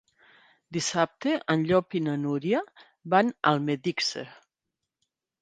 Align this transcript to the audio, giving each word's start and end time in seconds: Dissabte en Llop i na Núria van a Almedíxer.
Dissabte 0.77 1.33
en 1.55 1.65
Llop 1.71 1.97
i 1.99 2.01
na 2.07 2.15
Núria 2.23 2.63
van 3.17 3.31
a 3.43 3.53
Almedíxer. 3.53 4.27